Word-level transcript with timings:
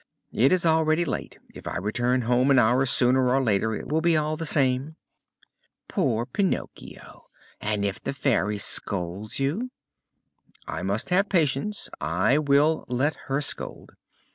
"It 0.33 0.51
is 0.51 0.65
already 0.65 1.05
late. 1.05 1.37
If 1.53 1.67
I 1.67 1.77
return 1.77 2.23
home 2.23 2.49
an 2.49 2.57
hour 2.57 2.87
sooner 2.87 3.29
or 3.29 3.39
later 3.43 3.75
it 3.75 3.87
will 3.87 4.01
be 4.01 4.17
all 4.17 4.35
the 4.35 4.47
same." 4.47 4.95
"Poor 5.87 6.25
Pinocchio! 6.25 7.27
And 7.61 7.85
if 7.85 8.01
the 8.03 8.11
Fairy 8.15 8.57
scolds 8.57 9.39
you?" 9.39 9.69
"I 10.67 10.81
must 10.81 11.11
have 11.11 11.29
patience! 11.29 11.87
I 12.01 12.39
will 12.39 12.83
let 12.87 13.13
her 13.27 13.41
scold. 13.41 13.91